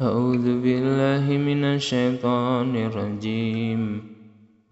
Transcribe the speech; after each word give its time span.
أعوذ 0.00 0.62
بالله 0.62 1.36
من 1.38 1.64
الشيطان 1.64 2.76
الرجيم. 2.76 4.00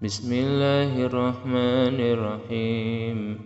بسم 0.02 0.32
الله 0.32 1.06
الرحمن 1.06 1.98
الرحيم. 2.00 3.38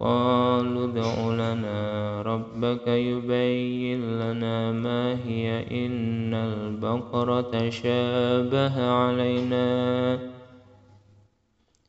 قالوا 0.00 0.84
ادع 0.84 1.34
لنا 1.34 2.22
ربك 2.22 2.88
يبين 2.88 4.18
لنا 4.20 4.72
ما 4.72 5.18
هي. 5.26 5.64
إن 5.86 6.34
البقرة 6.34 7.68
شابه 7.68 8.90
علينا. 8.90 10.18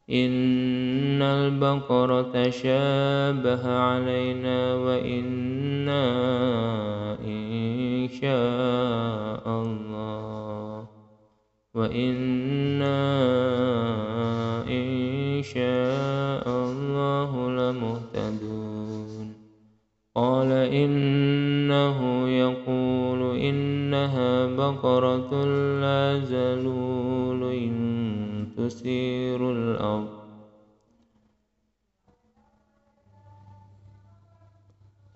إن 0.10 1.22
البقرة 1.22 2.50
شابه 2.50 3.70
علينا 3.78 4.76
وإنا 4.76 6.06
إن 7.26 8.08
شاء 8.22 9.46
الله 9.62 10.88
وإنا 11.74 13.02
إن 14.70 15.42
شاء 15.44 16.46
الله 16.48 17.50
لمهتدون 17.50 19.34
قال 20.16 20.52
إنه 20.52 22.30
يقول 22.30 23.38
إنها 23.38 24.46
بقرة 24.46 25.46
لا 25.82 26.20
زلول 26.20 26.95
تثير 28.66 29.52
الأرض. 29.52 30.10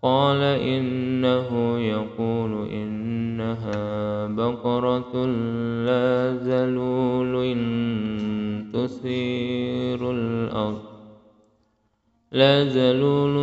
قال 0.01 0.41
إنه 0.43 1.79
يقول 1.79 2.69
إنها 2.69 4.27
بقرة 4.27 5.25
لا 5.85 6.37
ذلول 6.43 7.35
تثير 8.73 10.11
الأرض. 10.11 10.98
لا 12.31 12.63
ذلول 12.63 13.35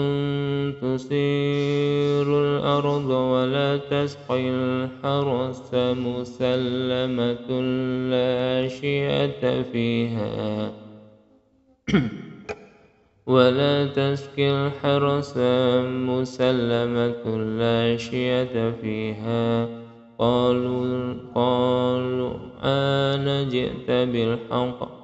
تثير 0.83 2.27
الأرض 2.43 3.11
ولا 3.11 3.77
تسقي 3.77 4.51
الحرث 4.51 5.75
مسلمة 5.75 7.61
لا 8.11 8.69
شيئة 8.69 9.63
فيها. 9.63 10.73
ولا 13.27 13.87
تسقي 13.87 14.51
الحرث 14.51 15.39
مسلمة 15.87 17.39
لا 17.59 17.97
شيئة 17.97 18.71
فيها. 18.71 19.69
قالوا 20.19 21.15
قالوا 21.35 22.35
آن 22.63 23.49
جئت 23.49 23.91
بالحق. 23.91 24.96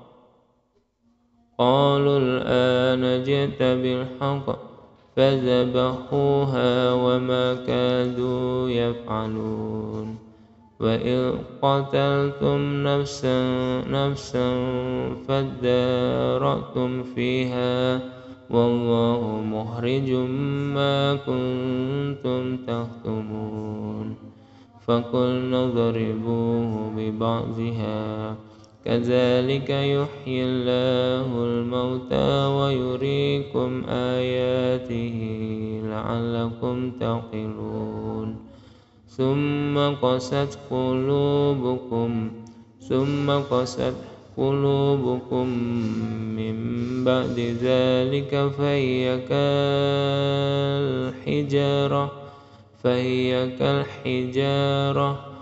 قالوا 1.58 2.18
الآن 2.22 3.24
جئت 3.24 3.62
بالحق 3.62 4.58
فذبحوها 5.16 6.92
وما 6.92 7.54
كادوا 7.54 8.70
يفعلون 8.70 10.16
وإذ 10.80 11.32
قتلتم 11.62 12.86
نفسا 12.86 13.40
نفسا 13.90 14.48
فادارأتم 15.28 17.02
فيها 17.02 18.00
والله 18.50 19.42
مخرج 19.46 20.10
ما 20.74 21.14
كنتم 21.14 22.56
تكتمون 22.56 24.14
فقلنا 24.86 25.64
اضربوه 25.64 26.92
ببعضها 26.96 28.34
كذلك 28.84 29.70
يحيي 29.70 30.44
الله 30.44 31.44
الموتى 31.44 32.30
ويريكم 32.46 33.82
آياته 33.88 35.18
لعلكم 35.84 36.90
تعقلون. 37.00 38.36
ثم 39.08 39.78
قست 39.78 40.58
قلوبكم 40.70 42.30
ثم 42.88 43.30
قست 43.30 43.94
قلوبكم 44.36 45.46
من 46.36 46.56
بعد 47.04 47.38
ذلك 47.62 48.50
فهي 48.58 49.18
كالحجارة 51.28 52.12
فهي 52.82 53.48
كالحجارة. 53.58 55.41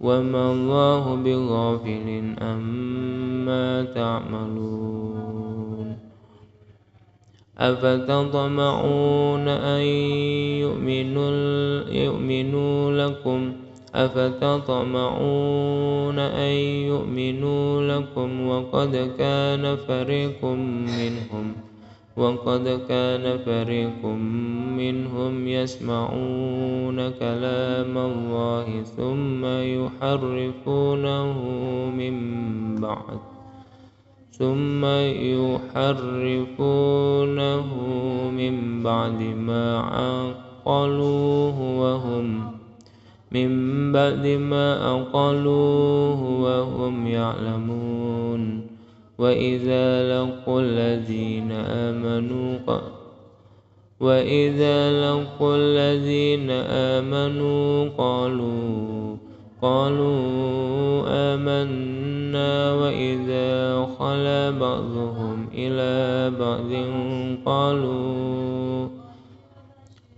وما 0.00 0.52
الله 0.52 1.14
بغافل 1.14 2.34
أما 2.42 3.84
تعملون 3.94 5.18
أفتطمعون 7.58 9.48
أن 9.48 9.82
يؤمنوا, 10.62 11.30
يؤمنوا 11.90 13.06
لكم 13.06 13.52
أفتطمعون 13.94 15.38
أن 16.18 16.52
يؤمنوا 16.86 17.98
لكم 17.98 18.46
وقد 18.48 19.10
كان 19.18 19.76
فريق 19.76 20.44
منهم 20.44 21.67
وقد 22.18 22.80
كان 22.88 23.38
فريق 23.38 24.06
منهم 24.76 25.48
يسمعون 25.48 27.10
كلام 27.10 27.98
الله 27.98 28.82
ثم 28.82 29.46
يحرفونه 29.46 31.38
من 31.96 32.16
بعد. 32.76 33.18
ثم 34.32 34.84
يحرفونه 35.34 36.86
من 38.30 38.82
بعد 38.82 39.20
ما 39.22 39.78
عقلوه 39.78 41.58
وهم 41.80 42.26
من 43.32 43.52
بعد 43.92 44.26
ما 44.26 44.90
أقلوه 44.90 46.20
وهم 46.42 47.06
يعلمون. 47.06 48.77
وإذا 49.18 49.86
لقوا 50.14 50.60
الذين 50.60 51.52
آمنوا 51.52 52.58
وإذا 54.00 54.78
لقوا 55.02 55.56
الذين 55.56 56.50
آمنوا 56.70 57.88
قالوا 57.98 59.16
قالوا 59.62 61.02
آمنا 61.08 62.74
وإذا 62.74 63.86
خلا 63.98 64.50
بعضهم 64.50 65.48
إلى 65.54 66.30
بعض 66.38 66.70
قالوا 67.46 68.88